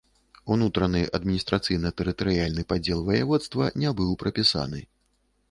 [0.53, 4.85] Унутраны адміністрацыйна-тэрытарыяльны падзел ваяводства не быў прапісаны.